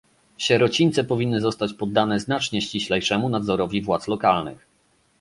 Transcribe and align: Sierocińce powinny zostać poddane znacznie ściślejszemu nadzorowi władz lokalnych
Sierocińce 0.37 1.03
powinny 1.03 1.41
zostać 1.41 1.73
poddane 1.73 2.19
znacznie 2.19 2.61
ściślejszemu 2.61 3.29
nadzorowi 3.29 3.81
władz 3.81 4.07
lokalnych 4.07 4.65